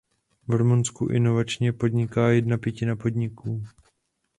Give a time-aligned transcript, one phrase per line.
[0.47, 3.63] V Rumunsku inovačně podniká jedna pětina podniků.